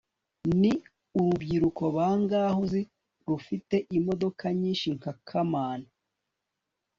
[0.59, 0.71] ni
[1.17, 2.81] urubyiruko bangahe uzi
[3.29, 5.89] rufite imodoka nyinshi nka kamana